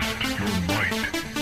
[0.00, 1.33] Test your might.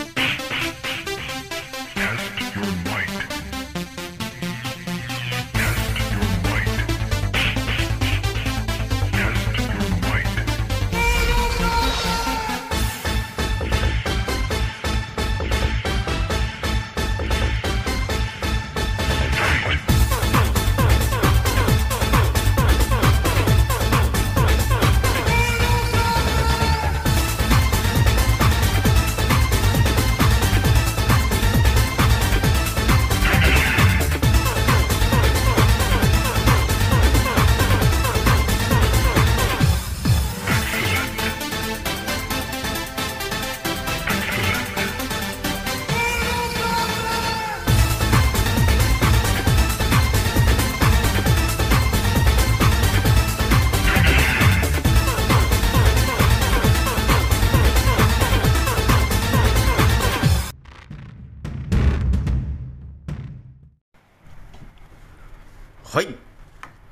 [65.93, 66.17] はい。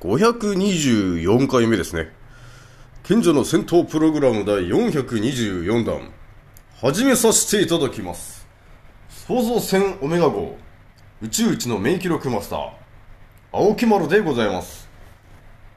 [0.01, 2.11] 524回目ですね。
[3.01, 6.11] 賢者の戦闘プログラム第424弾。
[6.75, 8.45] 始めさせていただきます。
[9.09, 10.55] 創造船オメガ号。
[11.19, 12.69] 宇宙一の免疫力マスター。
[13.51, 14.87] 青木丸でございます。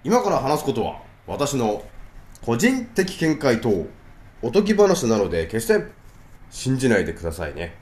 [0.04, 1.82] 今から話すことは、私の
[2.44, 3.86] 個人的見解と
[4.42, 5.82] おとぎ話なので、決して
[6.50, 7.74] 信じないでくださいね。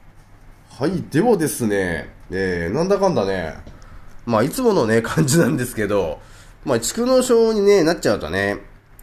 [0.70, 3.71] はい、ではですね、えー、なんだかんだね、
[4.26, 6.20] まあ、いつものね、 感じなんですけど、
[6.64, 8.58] まあ、蓄膿症にね、なっちゃうとね、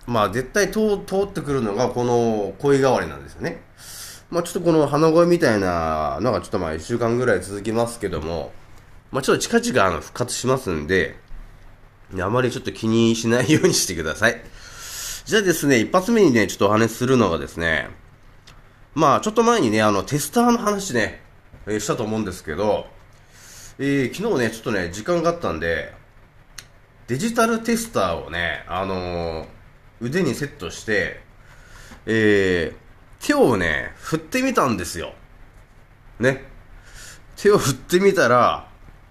[0.05, 3.61] まあ、絶対通通ってくるのが、この声変わりなんですよね。
[4.29, 8.51] まあ、ちょっとこの鼻声みたいなのがちょっとまあ、一週間ぐらい続きますけども、
[9.11, 11.15] まあ、ちょっと近々あの復活しますんで、
[12.19, 14.41] あまりちょっと気にしないようにしてください。
[15.25, 17.89] じゃあですね、一発目にね、ちょっとお話するのがですね、
[18.95, 21.21] まあ、ちょっと前にね、あの、テスターの話ね、
[21.67, 22.87] したと思うんですけど、
[23.81, 25.93] えー昨日ね、ちょっとね、時間があったんで、
[27.07, 29.47] デジタルテスターをね、あのー
[30.01, 31.21] 腕にセットして、
[32.05, 35.13] えー手をね、振ってみたんですよ。
[36.19, 36.43] ね。
[37.37, 38.67] 手を振ってみたら、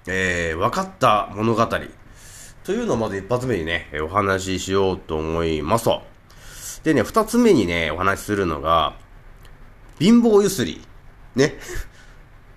[0.06, 1.66] えー分かった物語。
[2.62, 6.02] というのをまず一発目にね、お話ししようと思いますと。
[6.84, 8.98] でね、二つ目にね、お話しするのが、
[9.98, 10.82] 貧乏ゆすり。
[11.36, 11.54] ね。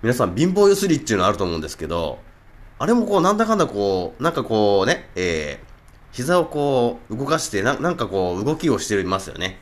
[0.02, 2.18] 皆さん貧乏ゆすりっていうのあると思うんですけど、
[2.78, 5.66] あれもこう、なんだかんだこう、なんかこうね、えー、
[6.10, 9.60] 膝をこう、動かして、ななんかこう、動きをしていますよね。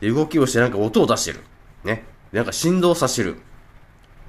[0.00, 1.40] で動きをしてなんか音を出してる。
[1.84, 2.04] ね。
[2.32, 3.38] なんか振動させる。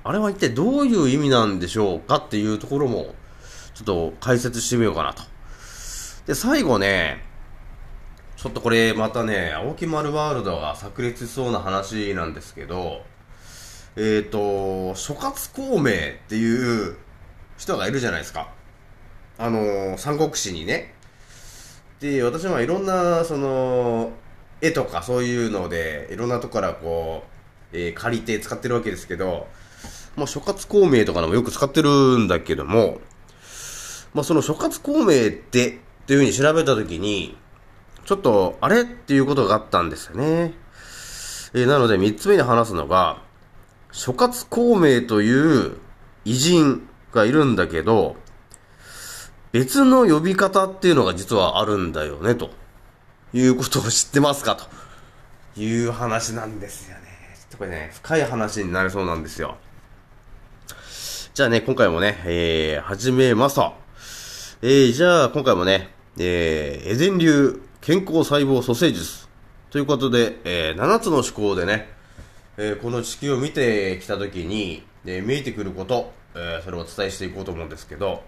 [0.05, 3.13] あれは一体どういう意味なんでしょうかっていうところも、
[3.73, 5.23] ちょっと解説してみようかなと。
[6.25, 7.25] で、最後ね、
[8.37, 13.01] ちょっとこれまたね、青木丸ワールドが炸裂しそうな話なんですけど、
[13.99, 15.93] えっ、と、諸葛孔明っ
[16.29, 16.97] ていう
[17.57, 18.53] 人がいるじゃないですか。
[19.39, 20.93] あの三国志にね。
[21.99, 24.11] で、私はいろんな、その、
[24.61, 27.23] 絵とかそういうので、いろんなとこからこ
[27.73, 29.47] う、えー借りて使ってるわけですけど、
[30.15, 32.99] まあ、諸葛孔明とかでもよく使ってるんだけども、
[34.13, 37.35] まあ、その諸葛孔明って、っていうふうに調べたときに、
[38.05, 40.53] ちょっと、あれっていうことがあったんですよね。
[41.55, 43.25] えーなので、三つ目に話すのが、
[43.97, 45.79] 諸葛孔明という
[46.23, 48.15] 偉人がいるんだけど、
[49.51, 52.51] 別の呼び方っていうのが実はあるんだよね、と
[53.33, 57.05] いうことを知ってますかという話なんですよね。
[57.33, 59.57] ちょっとこれね、深い話になりそうなんですよ。
[61.33, 63.73] じゃあね、今回もね、えー、始めますと。
[64.61, 69.27] えー、じゃあ今回もね、えー、エデン流健康細胞蘇生術
[69.71, 71.96] ということで、えー、7つの思考でね、
[72.59, 78.23] えーこの地球を見てきたときに、えー見えてくること、えーそれをお伝えしていこうと思うんですけど、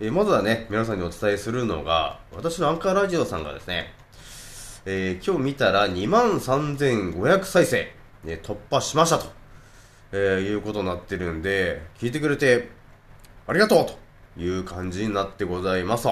[0.00, 3.92] えまずはね、皆さんにお伝えするのが、私のアンカーラジオさんがですね、
[4.84, 7.92] え今日見たら2万3500再生、
[8.24, 9.26] ね、突破しましたと、
[10.12, 12.68] えいうことになってるんで、聞いてくれて
[13.46, 16.08] ありがとうという感じになってございます。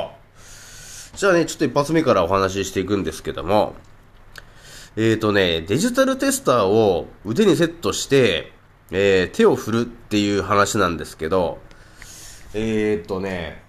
[1.16, 3.74] じゃあね、ちょっと一発目からお話ししていくんですけども、
[4.96, 8.52] えーとね、デジタルテスターを腕にセットして、
[8.90, 11.58] えー手を振るっていう話なんですけど、
[12.54, 13.62] えーとね、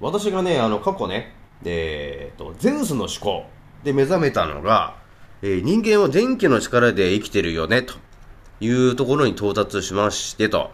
[0.00, 1.32] 私がね、あの、過去ね、
[1.64, 3.44] えーと、ゼウスの思考
[3.84, 4.96] で目覚めたのが、
[5.42, 7.94] えー人間は電気の力で生きてるよね、と
[8.60, 10.72] いうところに到達しましてと。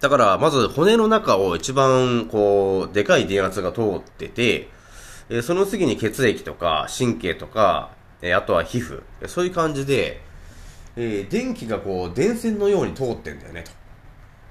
[0.00, 4.68] だから、まず骨の中を一番、こう、でかい電圧が通ってて、
[5.30, 7.90] えその次に血液とか神経とか、
[8.22, 10.20] えあとは皮膚、そういう感じで、
[10.96, 13.70] えー電気がこう電線のように通ってんだよねと。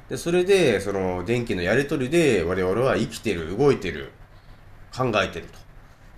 [0.09, 4.11] でそれでその電気のやり取りで我々は生きてる動いてる
[4.95, 5.59] 考えてると、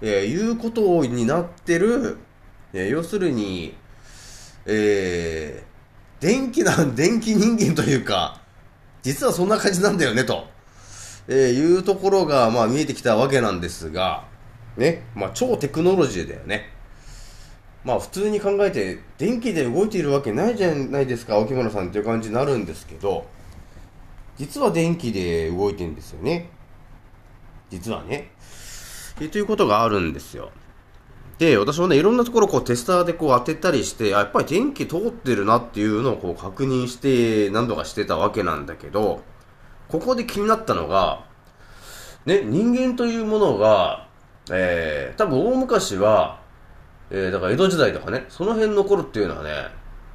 [0.02, 2.18] えーいうことになってる、
[2.74, 3.76] えー要するに
[4.66, 8.42] えー電気なん電気人間というか
[9.02, 10.48] 実はそんな感じなんだよねと、
[11.28, 14.24] えいうところがまあ見えてきたわけなんですが
[14.78, 15.04] ね。
[15.14, 16.72] まあ超テクノロジーだよね。
[17.84, 23.26] まあ普通に考えて電気で動いているわけないじゃないですか沖村さんっていう感じになるんですけど
[24.38, 26.50] 実は電気で動いてるんですよね。
[27.70, 28.32] 実はね。
[29.22, 30.52] えということがあるんですよ。
[31.38, 39.22] で私もねいろんなところこうテスターでこう当てたりしてやっぱり電気通ってるなっていうのをこう確認して何度かしてたわけなんだけど
[39.90, 41.26] ここで気になったのが
[42.26, 44.08] ね人間というものが
[44.52, 46.42] えー、多分大昔は
[47.14, 49.52] えー、だから江戸時代とかね、その辺の頃っていうのはね、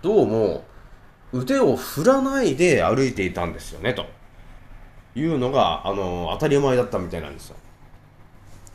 [0.03, 0.65] どうも
[1.33, 4.05] 腕を振らないで歩いていたんですよね、と
[5.15, 7.57] いうのが、あの当たり前だったみたいなんですよ。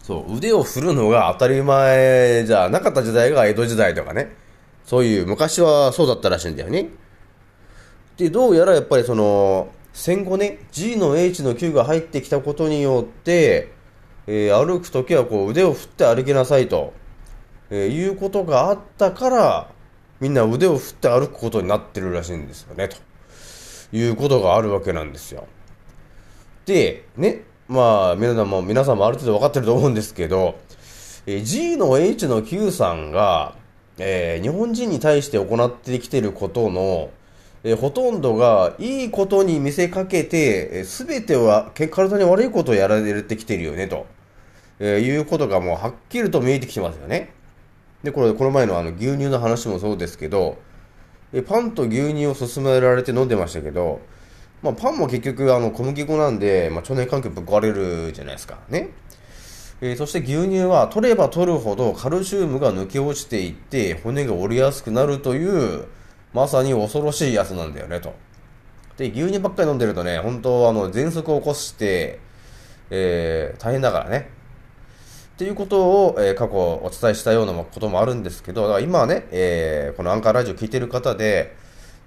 [0.02, 4.34] そう、腕を振るのが当たり前じゃなかった時代が江戸時代とかね、
[4.86, 6.90] そういう昔はそうだったらしいんだよね。
[8.16, 13.74] で、どうやらやっぱりその、戦後ね、G の H の Q が入ってきたことによって、
[14.28, 16.94] えー歩くときはこう腕を振って歩きなさいと。
[17.76, 19.68] えーいうことがあったから、
[20.20, 22.98] みんな腕を振って歩くことになってるらしいんですよね、と
[23.92, 25.48] いうことがあるわけなんですよ。
[26.68, 30.60] で、ね、まあ、皆さんも、皆さんもある程度分かってると思うんですけど、
[31.26, 33.56] えー G の H の Q さんが、
[33.98, 37.10] えー日本人に対して行ってきてることの、
[37.64, 44.06] えーほとんどがいいことに見せかけて、すべては体に悪いことをやられてきてるよね、と、
[44.80, 47.34] えーいうことがもうはっきりと見えてきてますよね。
[48.04, 50.58] で、これ、この前のあの牛乳の話もそうですけど、
[51.32, 54.02] えパンと牛乳を勧められて飲んでましたけど、
[54.62, 58.60] まあ、パンも結局あの小麦粉なんで、まあ、腸内環境ぶっ壊れるじゃないですか。
[58.70, 58.90] ね。
[59.82, 65.88] えーそして牛乳は取れば取るほどカルシウムが抜け落ちていって骨が折れやすくなるという
[66.34, 68.14] まさに恐ろしいやつなんだよねと。
[68.96, 72.20] で、牛乳ばっかり飲んでるとね、本当あの喘息を起こして、
[72.90, 74.30] えー大変だからね。
[75.34, 81.56] っていうことを、えー過去お伝えしたようなこともあるんですけど、だから今ね、えーこのアンカーラジオ聞いてる方で、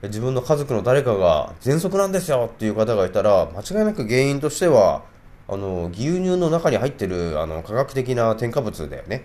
[0.02, 5.02] 自分の家族の誰かが喘息なんですよっていう方がいたら、間違いなく原因としては、
[5.49, 9.25] あの、牛乳の中に入ってる、あの、科学的な添加物だよね。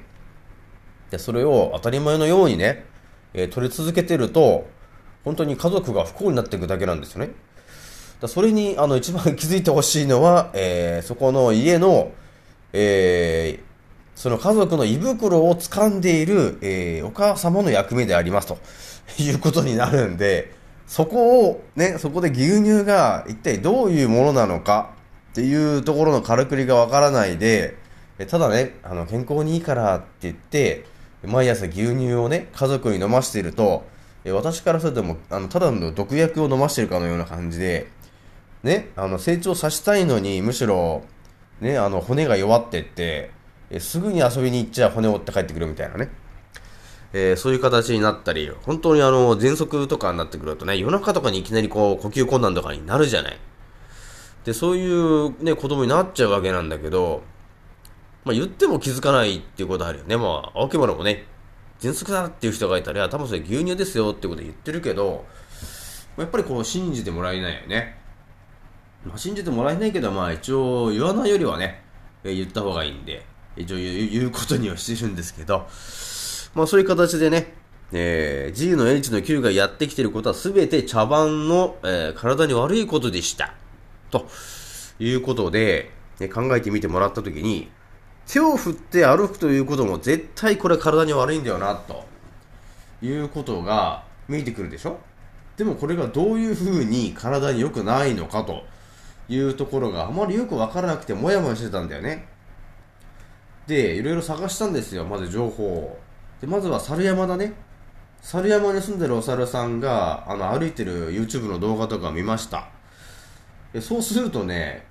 [1.11, 2.85] で、それを当たり前のようにね、
[3.33, 4.65] えー取り続けてると、
[5.23, 7.31] 本当に家族が不幸になっていくだけなんですよね。
[8.19, 12.11] だそれに、あの、一番気づいてほしいのは、えーそこの家の、
[12.73, 13.70] えー
[14.15, 18.57] その家族の胃袋を掴んでいる、えーお母様の役目でありますと。
[19.19, 20.51] いうことになるんで、
[20.87, 24.91] そこを、ね、そこで牛乳が一体どういうものなのか
[25.31, 27.77] っていうところのからくりがわからないで、
[28.27, 30.85] ただね、あの、健康にいいからって言って、
[31.23, 33.83] 毎朝牛乳をね、家族に飲ましていると、
[34.25, 37.87] 私からするとも、あの、ただの毒薬を飲ましてるかのような感じで、
[38.63, 41.03] ね、あの、成長させたいのに、むしろ、
[41.59, 43.31] ね、あの、骨が弱ってって、
[43.71, 46.09] えすぐに遊びに行っちゃ骨折って帰ってくるみたいなね。
[47.13, 53.37] えーそういう形になったり、本当にあの、喘息とかになってくるとね、夜中とかにいきなりこう、呼吸困難とかになるじゃない。
[54.43, 57.23] で、そういうね、子供になっちゃうわけなんだけど、
[58.25, 60.17] まあ言っても気づかないっていうことあるよね。
[60.17, 61.25] まあ、青木村もね、
[61.79, 65.25] 喘息だっていう人がいたら、多分それ牛乳ですよってこと言ってるけど、
[66.17, 67.97] やっぱりこう、信じてもらえないよね。
[69.05, 71.83] まあ、信じてもらえないけど、まあ一応言わないよりはね、
[72.23, 73.25] え言った方がいいんで、
[73.57, 75.67] 一応言うことにはしてるんですけど、
[76.55, 77.53] まあそういう形でね、
[77.91, 83.53] えー G の H の Q がやってきてることは全て茶番の、えー体に悪いことでした。
[84.09, 84.27] と
[84.99, 87.69] いうことで、ね考えてみてもらったときに、
[88.27, 92.05] 手を振って歩くということも絶対これ体に悪いんだよな、と
[93.01, 94.99] いうことが見えてくるでしょ？
[95.57, 98.63] でもこれがどういう風に体に良くないのかと
[99.27, 102.29] いうところがあまりよくわからなくてもやもやしてたんだよね。
[103.67, 105.99] で、いろいろ探したんですよ、まず情報を。
[106.39, 107.53] で、まずは猿山だね。
[108.21, 112.69] 猿山に住んでるお猿さんが、あの、歩いてる YouTube の動画とか見ました。
[113.79, 114.85] そうするとね、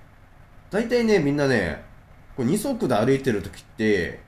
[0.69, 1.83] 大体ね、みんなね、
[2.35, 4.21] こう二足で歩いてる時って、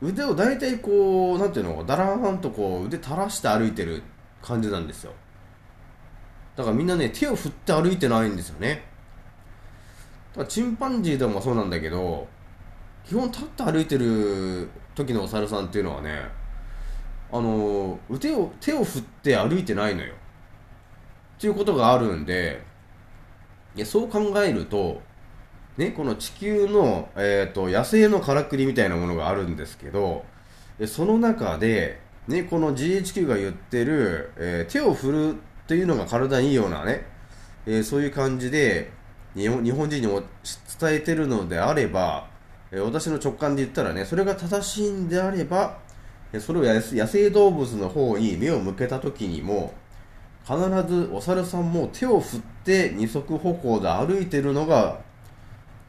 [0.00, 4.02] 腕を大体こう、なんていうの、だらーんとこう、腕垂らして歩いてる
[4.42, 5.12] 感じなんですよ。
[6.56, 8.82] だからみんなね、手を振って歩いてないんですよね。
[10.32, 12.28] だからチンパンジーでもそうなんだけど、
[13.08, 16.20] 基本立って歩いてる時のお猿さんっていうのはね、
[17.32, 20.12] あの腕を手を振って歩いてないのよ。
[21.38, 22.60] っていうことがあるんで
[23.76, 25.00] いやそう考えると
[25.76, 30.24] ね、この地球の、えーと、野生のからくりみたいなものがあるんですけど
[30.86, 35.36] その中で、ね、この GHQ が言ってる、えー、手を振る
[35.68, 37.06] というのが体にいいようなね、
[37.64, 38.90] えー、そういう感じで
[39.36, 40.24] 日本人にも
[40.80, 42.28] 伝えてるのであれば、
[42.70, 45.78] え、私の直感で言ったらねそれが正しいんであれば
[46.40, 49.72] それを野生動物の方に目を向けた時にも
[50.44, 55.00] 必ずお猿さんも手を振って二足歩行で歩いてるのが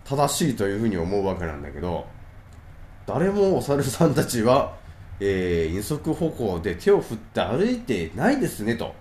[0.05, 2.05] 正しいというふうに思うわけなんだけど
[3.05, 4.77] 誰もお猿さんたちは、
[5.19, 8.93] えー、二足歩行で手を振って歩いてないですねと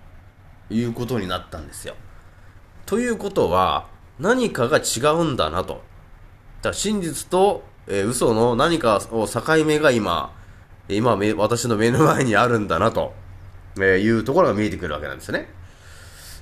[0.69, 1.95] いうことになったんですよ。
[2.85, 3.87] ということは
[4.19, 5.83] 何かが違うんだなと。
[6.61, 10.33] だ真実と、えー、嘘の何かを境目が今、
[10.87, 13.13] 今私の目の前にあるんだなと、
[13.81, 15.49] えいうところが見えてくるわけなんですね。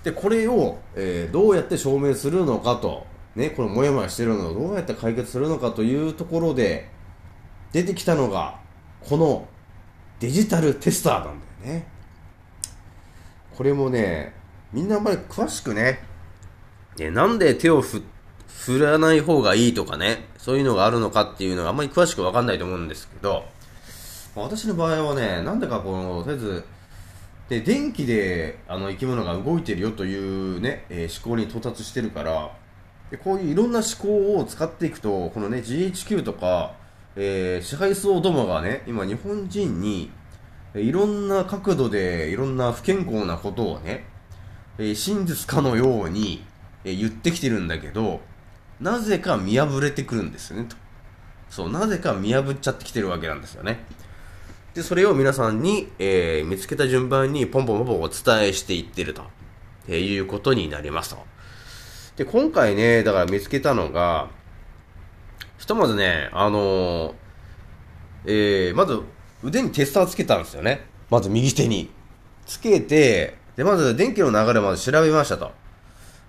[0.03, 3.05] で、これを、えー、どうやって証明するのかと
[3.37, 6.89] ね、このモヤモヤしてるのをどうやって解決するのかというところで
[7.71, 8.59] 出てきたのが
[9.07, 9.47] この
[10.19, 11.23] デジタルテスターなん
[11.63, 11.87] だよね
[13.55, 14.33] これもね
[14.73, 15.99] みんなあんまり詳しくね
[16.97, 18.16] ねなんで手を振って
[18.47, 23.45] 振らない方がいいとかねそういうのがあるのかっていうのがあんまり詳しくわかんないと思うんですけど
[24.35, 26.63] 私の場合はねなんでかこのとりあえず
[27.49, 32.51] で電気であの生き物が動いてるよというね、えー、思考に到達してるから
[33.09, 36.73] でこういういろんな思考を使っていくと、このね、GHQ とか、
[37.15, 40.11] えー、支配層どもがね、今日本人に、
[40.75, 44.05] いろんな角度でいろんな不健康なことをね、
[44.77, 46.45] えー、真実かのように、
[46.83, 48.19] えー、言ってきてるんだけど、
[48.79, 50.75] なぜか見破れてくるんですよね、と。
[51.49, 53.85] そう、なぜか見破っちゃってきてるわけなんですよね。
[54.73, 59.23] で、それを皆さんに、えー、見つけた順番にポンポンポンポンお伝えしていってると、
[59.87, 61.25] えー、いうことになりますと。
[62.15, 64.29] で、今回ね、だから見つけたのが、
[65.57, 67.13] ひとまずね、あのー、
[68.25, 69.01] えー、まず
[69.43, 70.85] 腕にテスターつけたんですよね。
[71.09, 71.89] まず右手に。
[72.45, 75.51] つけて、で、まず電気の流れまず調べましたと。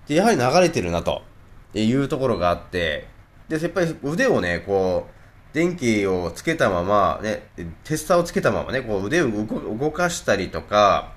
[0.07, 1.21] で、やはり流れてるなと。
[1.69, 3.07] っていうところがあって、
[3.47, 5.19] で、やっぱり腕をね、こう、
[5.53, 7.49] 電気をつけたまま、ね、
[7.83, 11.13] テスターをつけたままね、こう腕を動かしたりとか、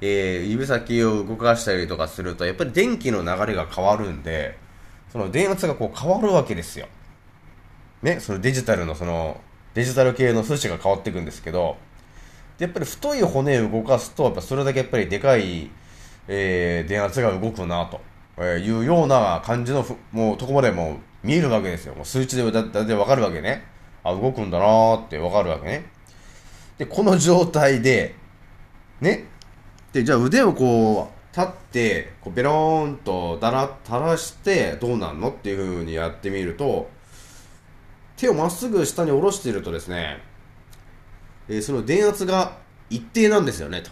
[0.00, 4.58] えー、指先を動かしたりとかすると、やっぱり電気の流れが変わるんで、
[5.12, 6.88] その電圧がこう変わるわけですよ。
[8.02, 9.40] ね、そのデジタルのその、
[9.74, 11.76] デジタル系の数値が変わっていくんですけど、
[12.58, 15.70] やっぱり太い骨を動かすと、やっぱそれだけやっぱりでかい、
[16.26, 18.00] えー、電圧が動くな、と
[18.38, 21.94] えーいうような感じの、もうとこまでもう見えるわけですよ。
[21.94, 23.64] もう数値でだだいたいわかるわけね。
[24.04, 25.86] あ、動くんだなーってわかるわけね。
[26.78, 28.14] で、この状態で、
[29.00, 29.24] ね、
[29.92, 36.88] で、じゃあ腕をこう、立って、こうベローンとだら、垂らしてどうなんのっていう風にやってみると、
[38.16, 40.22] 手をまっすぐ下に下ろしているとですね、
[41.48, 43.90] えー、その電圧が一定なんですよね、と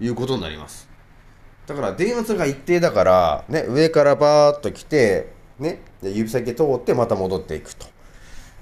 [0.00, 0.87] いうことになります。
[1.68, 7.86] だから電圧が一定だから、ね、上からバーッと来て、ね、指先通ってまた戻っていくと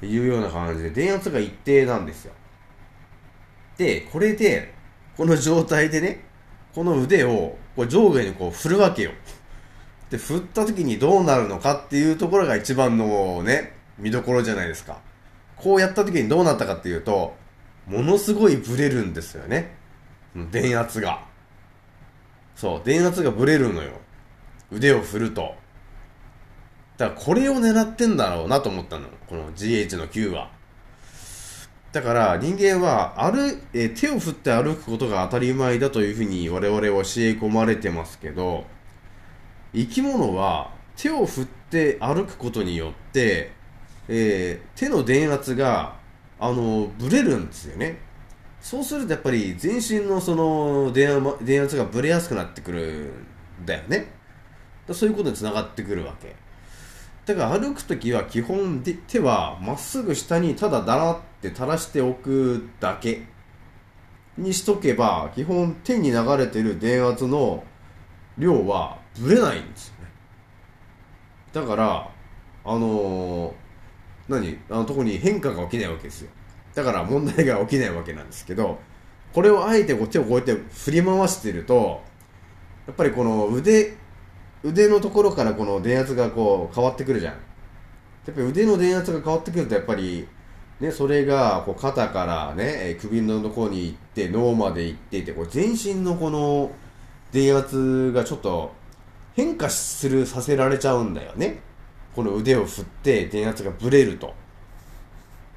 [0.05, 2.33] いうような感じで電圧が一定なんですよ。
[3.79, 4.75] で、これで、
[5.17, 6.25] この状態でね、
[6.75, 9.13] この腕をこう上下にこう振るわけよ。
[10.11, 14.99] で、振った時にどうなるのかっていうところが一番のね、見どころじゃないですか。
[15.55, 17.37] こうやった時にどうなったかっていうと、
[17.87, 19.77] ものすごいブレるんですよね。
[20.51, 21.36] 電圧が。
[22.57, 23.93] そう、電圧がブレるのよ。
[24.73, 25.55] 腕を振ると。
[26.97, 29.07] だからこれを狙ってんだろうなと思ったの。
[29.29, 30.51] この GH の9は。
[31.93, 37.01] だから人間は歩、え手を振って歩くことが当たり前だというふうに我々は教え
[37.33, 38.67] 込まれてますけど
[39.73, 43.53] 生き物は手を振って歩くことによって、
[44.09, 45.97] えー、手の電圧が
[46.39, 47.99] あのブレるんですよね
[48.69, 53.13] そうするとやっぱり全身のその電圧がブレやすくなってくる
[53.63, 54.13] んだよね。
[54.91, 56.35] そういうことにつながってくるわけ。
[57.27, 63.23] だから歩くときは基本で手はまっすぐ下にただだらって垂らしておくだけ
[64.37, 67.63] にしとけば基本手に流れてる電圧の
[68.37, 70.11] 量はぶれないんですよね。
[71.53, 72.11] だから
[72.65, 73.53] あのー、
[74.29, 74.59] 何？
[74.71, 76.31] あのとこに変化が起きないわけですよ。
[76.77, 78.79] だから問題が起きないわけなんですけど
[79.33, 82.03] これをあえてこう手をこうやって振り回してると
[82.87, 83.97] やっぱりこの腕
[84.63, 87.33] 腕のところからこの電圧がこう変わってくるじゃん。
[87.33, 90.29] やっぱり腕の電圧が変わってくるとやっぱり
[90.81, 96.71] ね、それがこう肩からね、首のところに行って脳まで行ってってこう全身のこの
[97.33, 98.73] 電圧がちょっと
[99.35, 101.61] 変化するさせられちゃうんだよね。
[102.15, 104.35] この腕を振って電圧がブレると。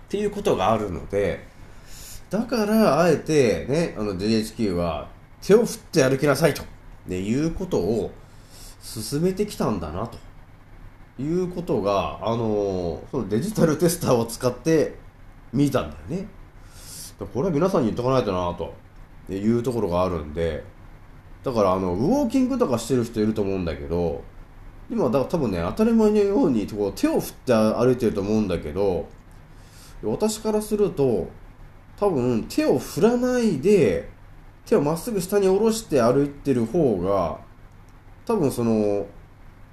[0.10, 1.46] っていうことがあるので
[2.30, 5.08] だからあえてねあの JHQ は
[5.42, 6.63] 手を振って歩きなさいと、
[7.08, 8.12] ね、いうことを
[8.82, 10.18] 進めてきたんだなと。
[11.20, 14.96] いうことが、あのそのデジタルテスターを使って
[15.51, 16.28] 見たんだよね。
[17.20, 18.74] これは皆さんに言っとかないとなと。
[19.36, 20.63] いうところがあるんで、
[21.44, 24.24] だからあの、ウォーキングとかしてる人いると思うんだけど、
[24.89, 29.08] 今、だから多分ね、当たり前のようにこう手を振って歩いてると思うんだけど、
[30.03, 31.29] 私からすると、
[31.98, 34.10] 多分手を振らないで、
[34.65, 37.39] 手をまっすぐ下に下ろして歩いてる方が、
[38.25, 39.08] 多分その、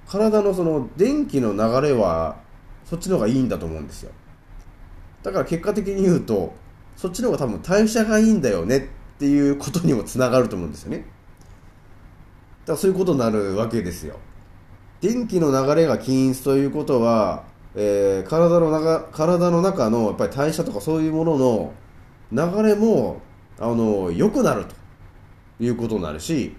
[0.07, 2.37] 体のその電気の流れは
[2.85, 4.11] そっちの方がいいんだと思うんですよ。
[5.21, 6.53] だから結果的に言うと
[6.95, 8.81] そっちの方が多分代謝がいいんだよねっ
[9.19, 10.99] ていうことにもつながると思うんですよね。
[10.99, 14.17] だからそういうことになるわけですよ。
[15.01, 17.43] 電気の流れが均一ということは、
[17.79, 21.73] えー体の中体の中のやっぱり代謝とかそういうものの
[22.31, 23.21] 流れも
[23.59, 24.75] あの良くなると
[25.63, 26.55] いうことになるし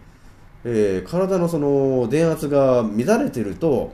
[0.64, 3.88] えー体のその電圧が乱れてるとやっ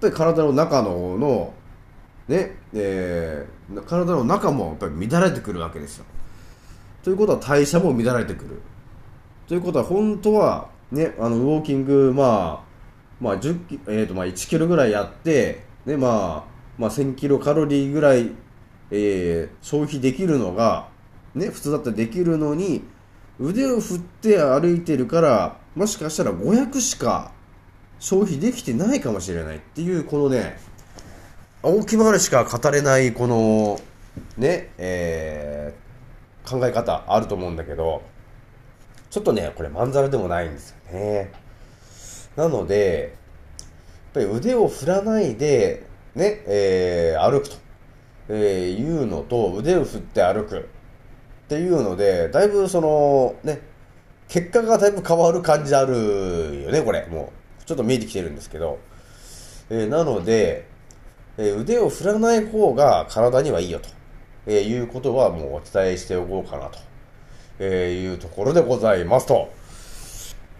[0.00, 1.54] ぱり体の中のの
[2.26, 6.04] ね、えー体の中もやっぱり乱れてくるわけですよ。
[7.04, 8.60] ということは代謝も乱れてくる。
[9.46, 12.70] ということは本当はねあのウォーキングまあ
[13.20, 18.30] まあ10キ、えーとまあ、1キロぐらいやってねまあまあ、1000キロカロリーぐらい、
[18.90, 20.88] えー消費できるのが
[21.34, 22.82] ね普通だったらできるのに
[23.38, 27.32] 腕を振って歩いてるからもしかしたら500しか
[27.98, 30.58] 消費できてないかもしれないっていうこのね
[31.62, 33.80] 青木丸しか語れないこの
[34.38, 35.90] ねえー
[36.50, 38.02] 考え方あると思うんだけど
[39.10, 41.32] ちょっとねこれまんざらでもないんですよね。
[42.36, 43.16] なので
[44.12, 47.56] ぱり腕を振らないでね、えー歩くと、
[48.28, 50.62] えーいうのと腕を振って歩くっ
[51.48, 53.60] ていうので、だいぶその、ね、
[54.28, 57.06] 結果がだいぶ変わる感じあるよね、これ。
[57.06, 58.78] もう、ちょっと見えてきてるんですけど。
[59.70, 60.66] えーなので、
[61.38, 63.88] えー腕を振らない方が体にはいいよと、
[64.46, 66.78] えいうことはもうお伝えしておこうかなと、
[67.60, 69.52] えいうところでございますと。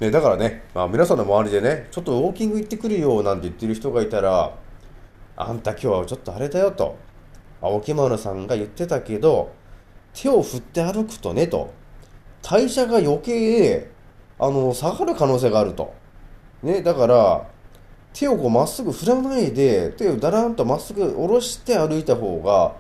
[0.00, 4.56] ね、だからね、まあ、皆さんの周りでね、ちょっとウォーキング行ってくるよなんて言ってる人がいたら、
[5.36, 6.96] あんた今日はちょっとあれだよと、
[7.60, 9.52] 青木丸さんが言ってたけど、
[10.14, 11.74] 手を振って歩くとねと、
[12.40, 13.90] 代謝が余計、
[14.38, 15.92] あの、下がる可能性があると。
[16.62, 17.46] ね、だから、
[18.14, 22.74] 手をこうまっすぐ振らないで、手をだらんとまっすぐ下ろして歩いた方が、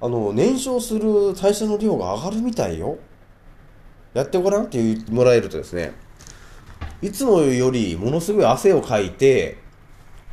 [0.00, 2.96] あの、燃焼する代謝の量が上がるみたいよ。
[4.14, 5.92] やってごらんって言ってもらえるとですね、
[7.04, 9.58] いつもよりものすごい汗をかいて、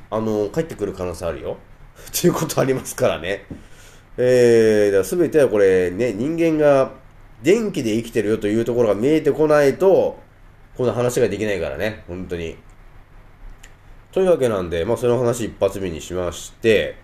[0.10, 1.58] あの、帰ってくる可能性あるよ。
[2.08, 3.46] っていうことありますからね。
[4.18, 6.92] えー、だから全てはこれね、人間が
[7.44, 10.18] 電気で生きてるよというところが見えてこないと、
[10.78, 12.56] この話ができないからね、本当に。
[14.14, 16.96] というわけなんで、まあその話一発目にしまして、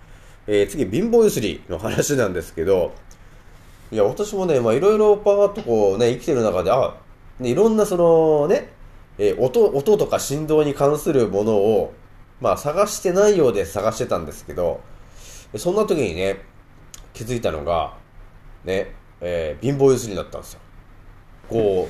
[0.47, 2.93] えー、次、貧乏ゆすりの話なんですけど、
[3.91, 6.95] いや、私もね、まあいろいろパーッとこうね、生きてる中で、あ、
[7.39, 8.76] ね、いろんなそのね、
[9.17, 11.93] えー音、音とか振動に関するものを、
[12.39, 14.81] まあ探してないようで探してたんですけど、
[15.55, 16.41] そんな時にね、
[17.13, 17.95] 気づいたのが、
[18.63, 20.59] ね、えー貧乏ゆすりだったんですよ。
[21.49, 21.89] こ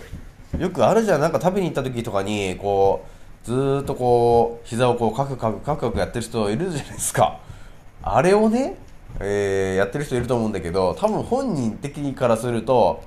[0.58, 3.06] う、よくあるじゃん、なんか食べに行った時とかに、こ
[3.44, 7.40] う、ずーっとこう、膝をこう、カクカクカクカクやってる人いるじゃないですか。
[8.04, 8.78] あれをね、
[9.20, 13.04] えーやってる人いると思うんだけど、多分本人的にからすると、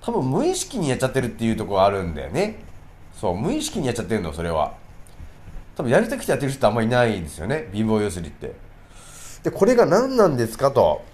[0.00, 2.64] 多分無意識にやっちゃってるっていうとこがあるんだよね。
[3.22, 4.74] そう、無意識にやっちゃってるの、それは。
[5.76, 8.52] 多分やりたくてやってる人ってあんまりいないんですよね、貧乏ゆすりって。
[9.44, 11.04] で、これが何なんですかと。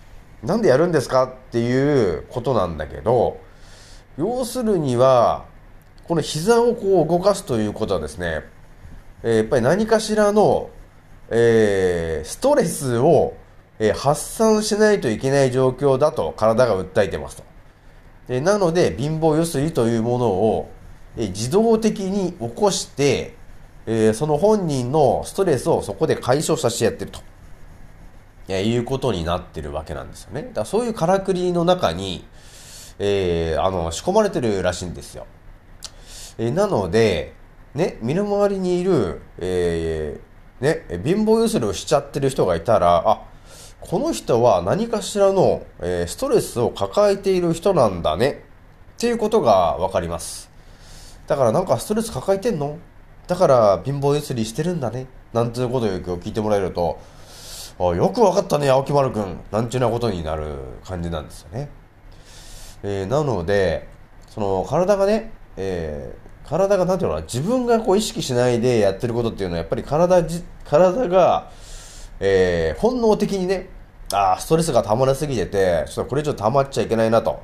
[0.43, 3.39] なんでやるんですかっていうことなんだけど、
[4.17, 5.45] 要するには、
[6.05, 8.43] この膝をこう動かすということはですね、
[9.23, 10.71] えーやっぱり何かしらの、
[11.29, 13.35] えーストレスを、
[13.79, 17.43] えー発散しないといけない状況だと体が訴えてますと。
[18.29, 20.71] でなので、貧乏ゆすりというものを、
[21.27, 23.35] 自動的に起こして、
[23.87, 27.21] えその本人のストレスをそこで解消させてやってると。
[28.49, 30.43] えいうことになってるわけなんですよね。
[30.43, 32.25] だからそういうからくりの中に、
[32.99, 35.27] えーあの、仕込まれてるらしいんですよ。
[36.39, 37.35] えーなので、
[37.75, 43.23] ね、身の回りにいる、えーね、貧乏ゆすりをしちゃってる人がいたら、あ、
[43.81, 48.45] この人は何かしらの、えーストレスを抱えている人なんだね
[48.97, 50.48] っていうことがわかります。
[51.29, 52.79] だからなんかストレス抱えてんの？
[53.29, 56.99] だから貧乏ゆすりしてるんだねなんていうことをよく聞いてもらえると、
[57.79, 61.69] あよくわかったね、青木丸くんなんちゅうなことになる感じなんですよね。
[62.83, 63.87] えーなので、
[64.31, 71.51] その体がね、えー体がなんていうのかな、自分がこう意識しないでやってることっていうのは、やっぱり体じ、体が、
[72.21, 73.69] えー本能的にね、
[74.15, 77.43] あストレスが溜まりすぎてて、ちょっとこれ以上溜まっちゃいけないなと。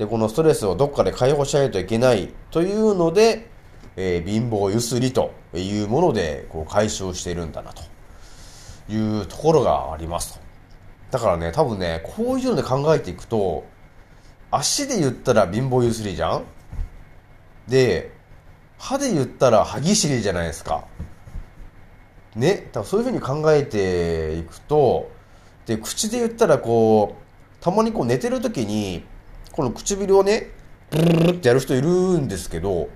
[0.00, 3.50] で、このストレスをどっかで解放しないといけないというので、
[3.96, 7.82] えー貧乏ゆすりというもので、こう解消しているんだなと
[8.90, 10.40] いうところがありますと。
[11.10, 13.64] だからね、多分ね、こういうので考えていくと、
[14.50, 16.44] 足で言ったら貧乏ゆすりじゃん？
[17.68, 18.10] で、
[18.78, 20.86] 歯で言ったら歯ぎしりじゃないですか。
[22.34, 25.10] ね、多分そういうふうに考えていくと、
[25.66, 29.04] で、口で言ったらこう、たまにこう寝てる時に、
[29.60, 30.52] この唇をね、
[30.90, 32.88] ブルルってやる人いるんですけど、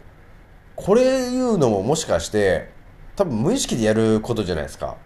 [0.76, 2.70] これいうのももしかして、
[3.16, 4.96] 多分無意識でやることじゃないですか。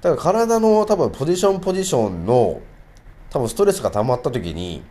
[0.00, 2.60] だから体の多分ポジションポジションの
[3.30, 4.84] 多分ストレスが溜まった時に、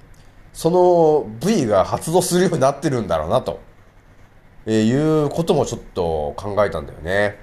[0.51, 3.61] その部位が発動するようになってるんだろうなと、
[4.65, 7.37] えいうこともちょっと考えたんだよね。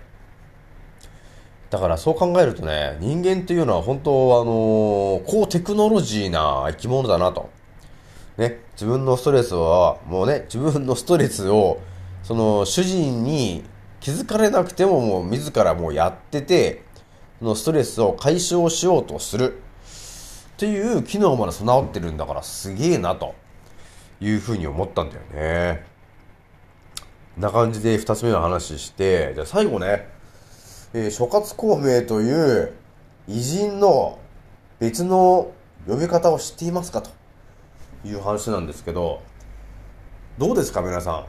[1.70, 7.56] だからそう考えるとね、人間っていうのは本当あの高テクノロジーな生き物だなと。
[8.38, 11.80] ね、自分のストレスは、もうね、自分のストレスを、
[12.22, 13.64] その主人に
[14.00, 16.84] 気づかれなくてももう自らもうやってて、
[17.40, 19.58] そのストレスを解消しようとする。
[20.58, 23.36] っていう機能まで備わってるんだからすげえなと
[24.20, 25.84] いうふうに思ったんだよね。
[27.36, 30.08] な感じで二つ目の話して、じゃあ最後ね、
[30.94, 32.72] えー諸葛孔明という
[33.28, 34.18] 偉人の
[34.80, 35.52] 別の
[35.86, 37.10] 呼び方を知っていますかと
[38.04, 39.22] いう話なんですけど、
[40.38, 41.26] どうですか皆さん？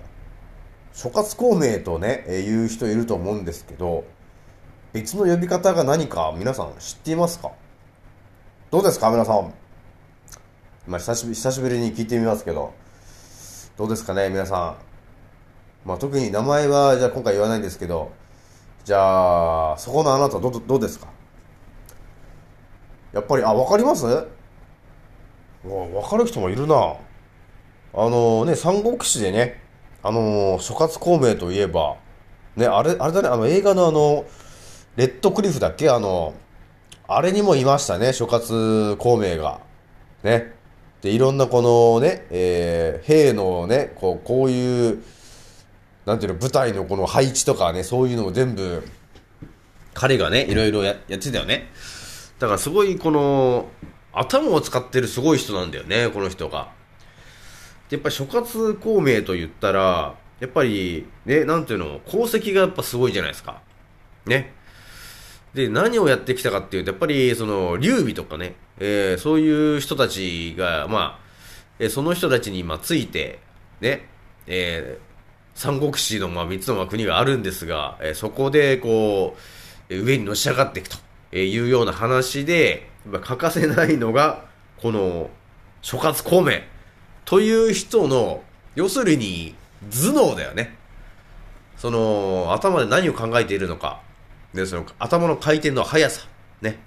[0.94, 4.04] 諸葛孔明とね、えー言う人いると思うんですけど、
[4.94, 7.52] 別の呼び方が何か皆さん知っていますか？
[8.72, 9.54] どうですか皆さん？
[10.88, 12.74] まあ久しぶり、久しぶりに聞いてみますけど、
[13.78, 14.78] どうですかね皆さ
[15.86, 15.88] ん？
[15.88, 18.12] まあ特に名前はじゃあ今回言わないんですけど、
[18.84, 21.08] じゃあ、そこのあなたどどうですか？
[23.12, 24.06] やっぱり、あ、わかります？
[25.70, 26.96] わわかる人もいるな。
[27.94, 29.62] あのね、三国志でね、
[30.04, 31.96] あの諸葛孔明といえば、
[32.56, 34.26] ね、あれ、あれだね、あの映画のあの、
[34.96, 35.90] レッドクリフだっけ？
[35.90, 36.34] あの、
[37.08, 39.62] あれにもいましたね、諸葛孔明が。
[40.24, 40.54] ね。
[41.02, 45.02] で、いろんなこのね、えー、兵のね、こう、こういう、
[46.06, 48.86] なんていうの、舞台のこの配置とかね、そういうのを全部、
[49.94, 51.70] 彼がね、いろいろややってたよね。
[52.38, 53.68] だからすごいこの、
[54.14, 56.72] 頭を使ってるすごい人なんだよね、この人が。
[57.90, 63.62] でやっぱり諸葛孔明と言ったら、やっぱり、ね、なんていうの、功績がやっぱすごいじゃないですか。
[64.26, 64.54] ね。
[65.54, 71.20] で、何をやってきたかっていうと、やっぱり、その、劉備とかね、えーそういう人たちが、まあ、
[71.80, 73.40] えーその人たちに、まあ、ついて、
[73.82, 74.08] ね、
[74.48, 75.10] えー
[75.56, 79.36] 三国志の、まあ、三つの国があるんですが、えーそこで、こ
[79.90, 80.98] う、上にのし上がっていくと
[81.36, 84.46] いうような話で、欠かせないのが、
[84.78, 85.30] この、
[85.82, 86.60] 諸葛孔明
[87.26, 88.44] という人の、
[88.76, 89.56] 要するに、
[89.90, 90.76] 頭脳だよね。
[91.78, 94.02] その、頭で何を考えているのか。
[94.54, 96.28] で、その、頭の回転の速さ。
[96.62, 96.80] ね。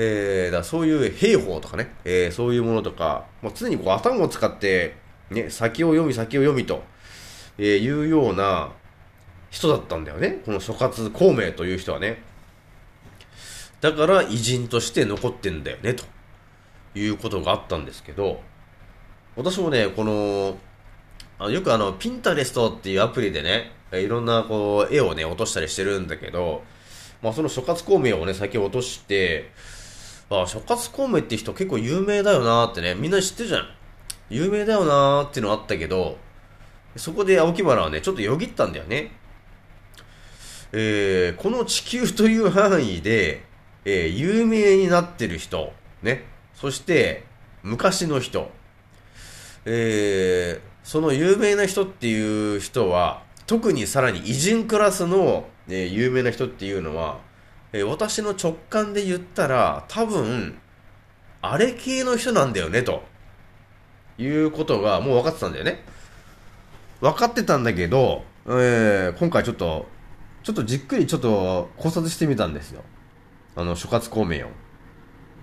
[0.00, 4.94] えー、だそういう兵法とかね、えーそういうものとか、もう常にこう頭を使って、
[5.30, 6.84] ね、先を読み先を読みと、
[7.58, 8.70] えーいうような
[9.50, 10.40] 人だったんだよね。
[10.44, 12.22] この諸葛孔明という人はね。
[13.80, 16.04] だから偉人として残ってんだよね、と
[16.94, 18.40] いうことがあったんですけど、
[19.36, 20.58] 私もね、この、
[21.38, 26.64] あのよくあの、ピンタレストっていうアプリでね、いろんなこう、絵をね、落としたりしてるんだけど、
[27.22, 29.50] まあその諸葛孔明をね、先落として、
[30.30, 33.68] あ、諸葛孔明って人結構有名だよなーってね、みんな知ってるじゃん。
[34.28, 36.18] 有名だよなーっていうのあったけど、
[36.96, 39.12] そこで青木原はね、ちょっとよぎったんだよね。
[40.72, 43.47] えー、この地球という範囲で、
[43.90, 45.72] えー有名になってる人、
[46.02, 46.26] ね。
[46.54, 47.24] そして、
[47.62, 48.50] 昔の人。
[49.64, 57.20] えー、その有名な人っていう人は、特にさらに偉人クラスの、えー有名な人っていうのは、
[57.72, 60.58] えー私の直感で言ったら、多分、
[61.40, 63.02] あれ系の人なんだよね、と
[64.18, 65.82] いうことがもう分かってたんだよね。
[67.00, 69.86] 分かってたんだけど、えー今回ちょっと、
[70.42, 72.84] ちょっとじっくりちょっと考察してみたんですよ。
[73.58, 74.50] あの、諸葛孔明を。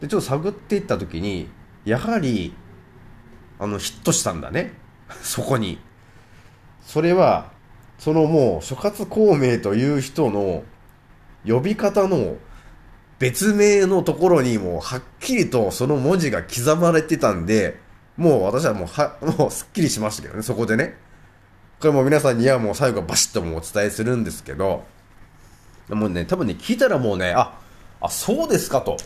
[0.02, 1.50] でちょっと探っていった時に
[1.86, 2.54] やはり
[3.60, 4.74] あのヒットしたんだね。
[5.22, 5.80] そこに。
[6.86, 7.52] それは
[7.98, 10.64] そのもう諸葛孔明という人の
[11.46, 12.36] 呼び方の
[13.18, 17.80] 別名のところにもうはっきりとその文字が刻まれてたんで
[18.18, 20.98] もう私はもうは もうすっきりしましたけどねそこでね。
[21.80, 24.84] これも皆さんにはもう最後バシッともうお伝えするんですけど。
[25.90, 27.60] もうね多分ね聞いたらもうねあ
[28.02, 28.98] あそうですかと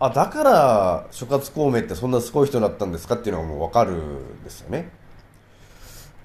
[0.00, 4.90] あだから諸葛孔明ってそんなすごい人だったんですかっていうのがもう分かるんですよね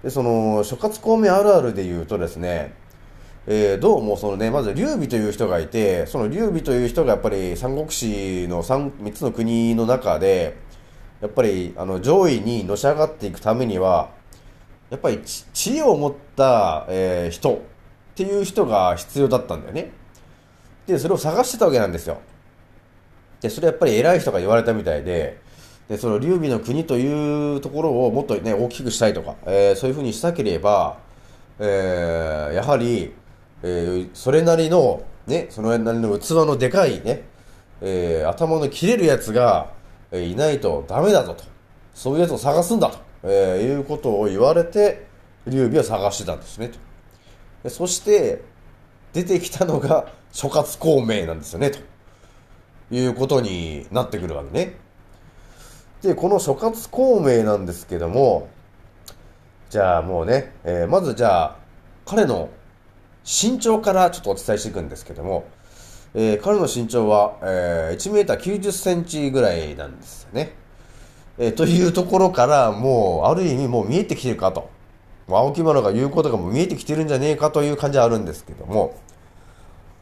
[0.04, 2.74] でその諸葛孔明あるあるで言うとですね
[3.50, 10.58] えー、どうもそのね、まず劉備という人がいて、その劉備という人がやっぱり三国志の 3, 3つの国の中で、
[11.22, 14.10] やっぱりあの上位にのし上がっていくためには、
[14.90, 17.60] やっぱり知恵を持った、えー、人っ
[18.16, 19.92] ていう人が必要だったんだよね。
[20.88, 22.20] で、それを探してたわけなんですよ。
[23.42, 25.40] で、それやっぱり偉い人が言われたみたいで、
[25.90, 30.98] で、その劉備の国というところをもっとね、大きくしたいとか、えー、そういうふうにしたければ、
[31.60, 33.14] えー、やはり、
[33.64, 37.24] えー、それなりの、ね、それなりの器のでかいね、
[37.82, 39.72] えー、頭の切れるやつが、
[40.12, 41.44] えー、いないとダメだぞと。
[41.94, 45.08] そういうやつを探すんだと、えー、いうことを言われて、
[45.48, 46.80] 劉備は探してたんですねと。
[47.64, 48.44] でそして、
[49.18, 51.80] 出てきたのが諸葛孔明なんですよね、と
[52.92, 54.76] いうことになってくるわけね。
[56.04, 58.48] で、この諸葛孔明なんですけども、
[59.72, 61.56] じゃあもうね、えー、まずじゃあ、
[62.06, 62.50] 彼の
[63.24, 65.46] 身長からちょっとお伝えしていくんですけども、
[66.14, 70.54] えー、彼の身長は、えー、1メーター90センチぐらいなんですよね。
[71.40, 74.70] えー、というところから、もう、ある意味もう見えてきてるかと。
[75.30, 78.98] 青木丸が言うことがもう見えてきてるんじゃねえかという感じはあるんですけども、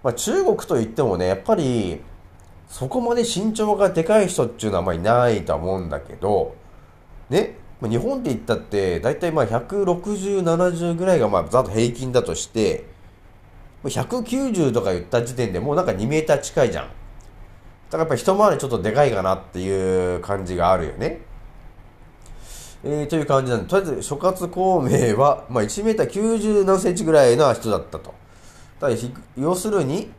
[0.04, 2.02] まあ、中国といってもね、やっぱり、
[2.68, 6.56] そこまで身長がでかい人っていうのはあまりいないと思うんだけど、
[7.30, 12.86] ね、日本で言ったって、だいたいまあ160、70ぐらいがまあざっと平均だとして、
[13.84, 16.86] 190とか言った時点でもうなんか2メーター近いじゃん。
[16.86, 21.22] だからやっぱ一回りちょっとでかいかなっていう感じがあるよね。
[22.88, 28.14] えー、という感じなんで、とりあえず諸葛孔明は、まあ、1メーター90何センチぐらいの人だったと。
[28.80, 28.96] ただ
[29.38, 30.12] 要するに、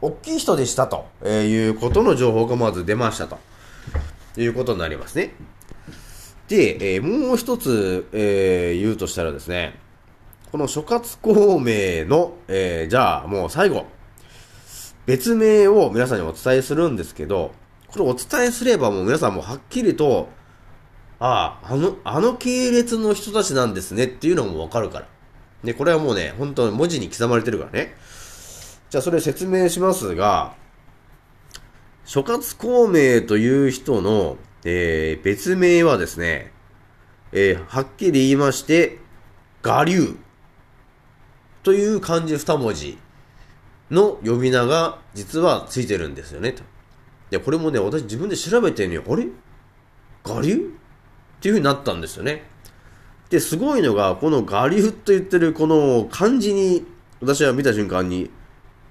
[0.00, 3.38] 大きい人でしたと、えー、いうことの情報がまず出ましたと。
[4.36, 5.34] いうことになりますね。
[6.48, 9.78] で、えー、もう一つ、えー、言うとしたらですね、
[10.50, 13.86] この諸葛孔明の、えー、じゃあもう最後、
[15.06, 17.52] 別名を皆さんにお伝えするんですけど、
[17.88, 20.28] これお伝えすればもう皆さんもはっきりと、
[21.24, 25.06] ああ、あの、あの系列の人たちなんですねっていうのもわかるから。
[25.62, 27.94] で、これはもうね、本当に文字に刻まれてるからね。
[28.90, 30.56] じゃあそれ説明しますが、
[32.04, 36.52] 諸葛孔明という人の、えー、別名はですね、
[37.30, 38.98] えー、はっきり言いまして、
[39.62, 40.16] 我流
[41.62, 42.98] という漢字二文字
[43.92, 46.50] の呼び名が実はついてるんですよね。
[46.50, 46.64] と
[47.30, 49.28] で、これもね、私自分で調べてね、あれ？
[50.24, 50.81] 我流？
[51.42, 52.44] っていう風になったんですよね。
[53.28, 56.86] で、すごいのが、この我流と言ってるこの漢字に、
[57.20, 58.30] 私は見た瞬間に、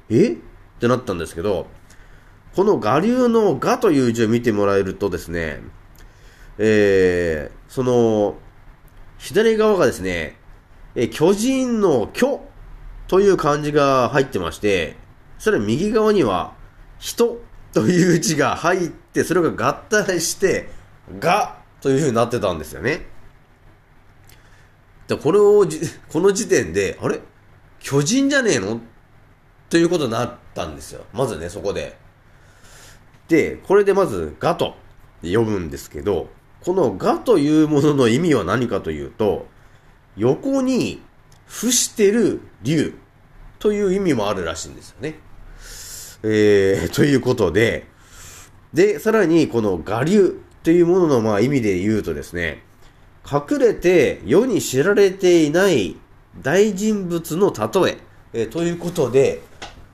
[0.10, 0.34] え？
[0.34, 0.36] っ
[0.82, 1.68] てなったんですけど、
[2.54, 5.62] この我流の我という字を見てもらえるとですね、
[6.58, 8.36] えー、その、
[9.18, 10.36] 左側がですね、
[10.96, 12.42] え巨人の巨
[13.08, 14.98] という漢字が入ってまして、
[15.40, 16.54] それ右側には、
[17.00, 17.40] 人
[17.72, 20.68] という字が入って、それが合体して、
[21.18, 23.08] がという風になってたんですよね。
[25.08, 25.66] で、これを
[26.10, 27.20] この時点で、あれ？
[27.80, 28.80] 巨人じゃねえの？
[29.70, 31.06] ということになったんですよ。
[31.14, 31.98] まずね、そこで。
[33.28, 34.76] で、これでまず、がと
[35.24, 36.30] 呼ぶんですけど、
[36.62, 39.48] このがというものの意味は何かというと、
[40.18, 41.02] 横に
[41.48, 42.94] 伏してる竜
[43.60, 45.20] という意味もあるらしいんですよね。
[46.24, 47.88] えー、ということで、
[48.74, 52.64] で、さらにこの我流というもののまあ意味で言うとですね、
[53.30, 55.96] 隠れて世に知られていない
[56.42, 57.92] 大人物の例
[58.34, 59.42] え、え、ということで、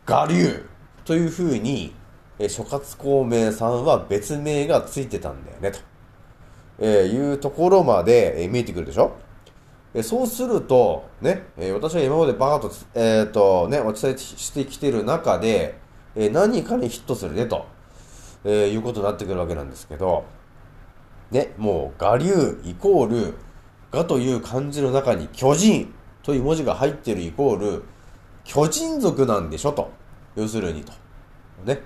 [0.05, 0.65] 我流
[1.05, 1.93] というふうに、
[2.37, 5.79] え、諸葛孔明さんは別名がついてたんだよね、と、
[6.79, 9.15] えー、いうところまで、えー、見えてくるでしょ？
[9.93, 15.79] えそうすると、ね、え私は今までバーッと、えっ、と、ね、お伝えしてきてる中で、
[16.13, 17.65] え何かにヒットするね、と、
[18.43, 20.25] え、いうことになってくるわけなんですけど、
[21.31, 23.33] ね、もう、我流イコール、
[23.91, 27.83] 我という漢字の中に巨人という文字が入ってるイコール、
[28.43, 29.91] 巨人族なんでしょと。
[30.35, 30.93] 要するにと。
[31.65, 31.81] ね。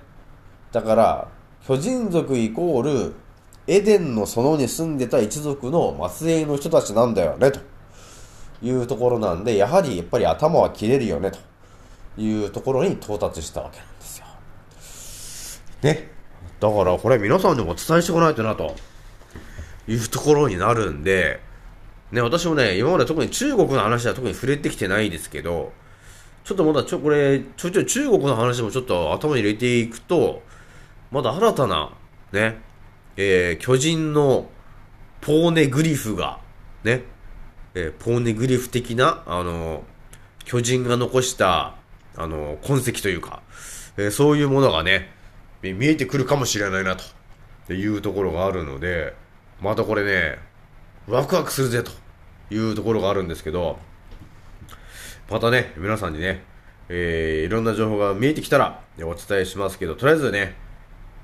[0.70, 1.28] だから、
[1.66, 3.14] 巨人族イコール、
[3.66, 7.60] エデンの園に住んでた一族の末裔の人たちなんだよね、と
[8.62, 11.38] いうところなんで、やはりやっぱり頭は切れるよね、と
[12.20, 14.26] いうところに到達したわけなんですよ。
[15.82, 16.10] ね。
[16.60, 18.74] だからこれ皆さんにもお伝えしておかないとな、と
[19.88, 21.40] いうところになるんで、
[22.12, 25.72] ね、私もね、今まで特に中国の話は特に触れてきてないですけど、
[26.44, 30.42] ちょっとまだちょ、これ、ちょいちょい中国の話もちょっと頭に入れていくと、
[31.10, 31.92] まだ新たな、
[32.32, 32.58] ね、
[33.16, 34.50] えー、巨人の
[35.20, 36.40] ポーネグリフが、
[36.84, 37.04] ね、
[37.74, 39.84] えー、ポーネグリフ的な、あの、
[40.44, 41.76] 巨人が残した、
[42.16, 43.42] あの、痕跡というか、
[43.96, 45.10] えーそういうものがね、
[45.62, 46.96] 見見えてくるかもしれないな、
[47.66, 49.14] というところがあるので、
[49.62, 50.38] またこれね、
[51.06, 51.92] ワクワクするぜ、と
[52.52, 53.78] いうところがあるんですけど、
[55.30, 56.42] またね、皆さんにね、
[56.88, 60.56] えー、いろんな情報が見えてきたら、ねお伝えしますけど、とりあえずね、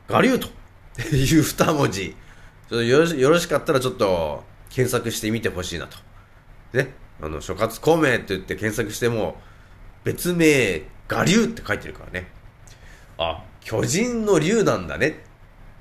[0.09, 0.46] 我流と
[1.12, 2.11] いう二文字、
[2.68, 5.98] ちょっとよろしよろしかったらちょっと検索してみてほしいなと。
[6.72, 9.40] ね、あの、諸葛孔明って言って検索しても、
[10.05, 12.29] 別名、我流って書いてるからね。
[13.18, 15.24] あ、巨人の竜なんだね。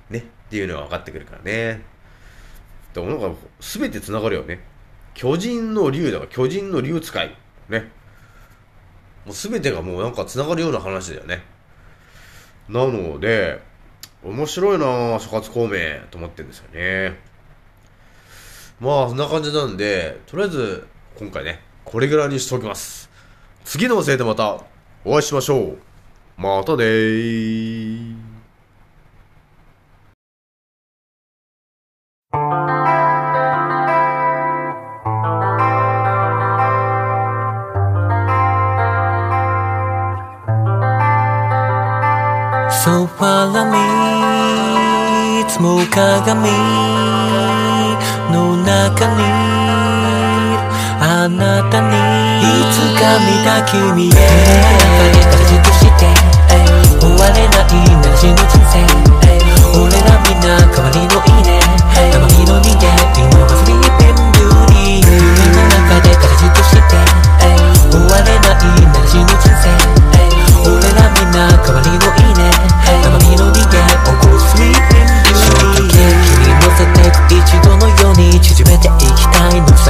[0.09, 1.96] ね、っていうのが分かってくるからね。
[2.97, 4.59] でもなんか、すべて繋がるよね。
[5.13, 7.37] 巨人の竜だから、巨人の竜使い。
[7.69, 7.91] ね。
[9.23, 11.43] もうすべてがもうなんか繋がるような話だよね。
[12.67, 13.61] なので、
[14.23, 15.77] 面白いなぁ、諸葛孔明
[16.09, 17.19] と思ってるんですよね。
[18.79, 20.87] まあ、そんな感じなんで、とりあえず、
[21.19, 23.11] 今回ね、これぐらいにしておきます。
[23.63, 24.63] 次のせいでまた
[25.05, 25.77] お会いしましょう。
[26.35, 28.26] またねー。
[42.87, 43.75] So follow me
[45.41, 46.47] いつも鏡
[48.31, 49.23] の中に
[51.01, 51.91] あなたに。
[52.39, 54.15] いつか見た君へ。
[57.17, 58.79] われないなら死ぬ人生
[59.77, 61.59] 俺らみんな代わりのいいね。
[62.13, 63.26] 生身の人間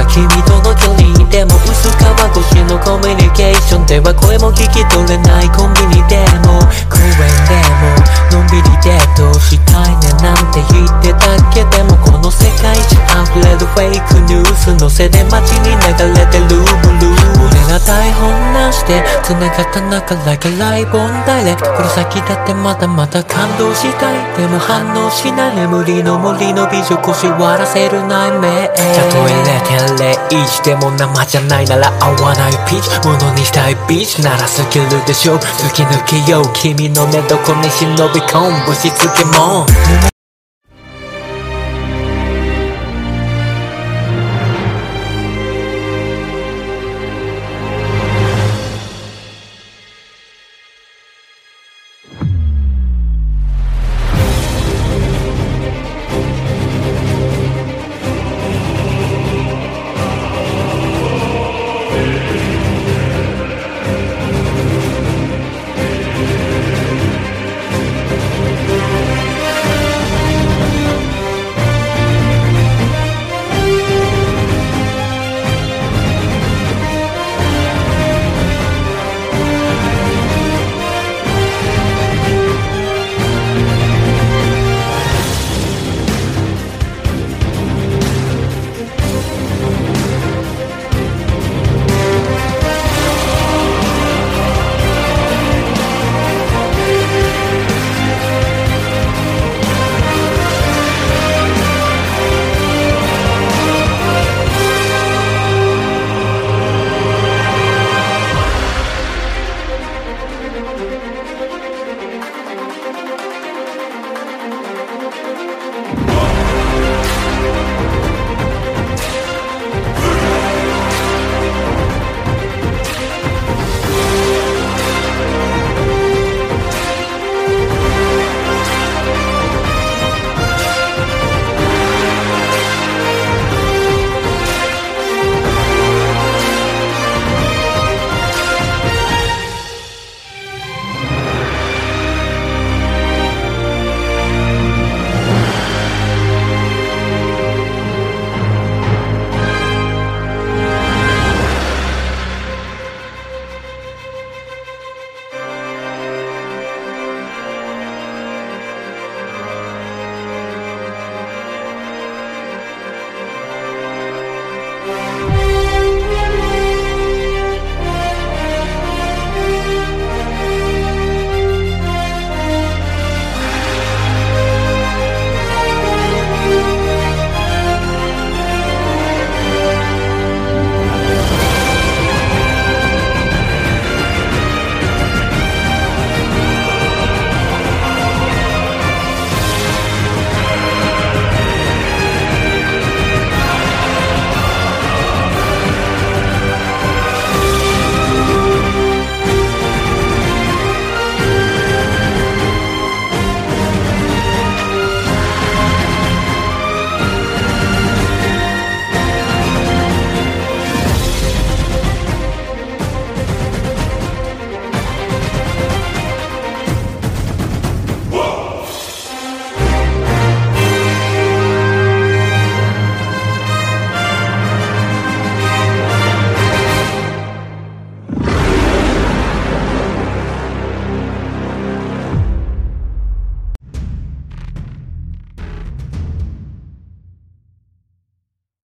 [0.08, 2.00] 君との距離でも薄皮
[2.36, 3.86] 越しのコミュニケーション。
[3.86, 6.60] では声も聞き取れないコンビニでも。
[6.88, 7.12] 公園
[7.46, 7.54] で
[8.02, 8.07] も。
[8.32, 24.36] のんびりデートしたいねなんて言ってたけでもこの世界中溢れるフェイクニュースのせで街に流れてるブルー俺ら台本なしで繋がった中 Like a live on direct この先だってまだまだ感動したい。
[24.36, 25.56] でも反応しない。
[25.56, 28.68] 眠りの森の美女腰割らせる内面。
[28.68, 28.74] た
[29.10, 29.32] とえ
[30.28, 33.08] 0.01でも生じゃないなら合わないピーチ。
[33.08, 34.22] ものにしたいビーチ。
[34.22, 35.36] ならスキルでしょ。
[35.38, 36.52] 突き抜けよう。
[36.52, 39.66] 君の寝床に忍び込むぶしつけも